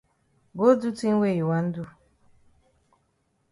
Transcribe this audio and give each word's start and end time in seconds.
Go 0.57 0.67
do 0.81 0.89
tin 0.99 1.15
wey 1.21 1.35
you 1.39 1.47
wan 1.51 1.65
do. 1.75 1.83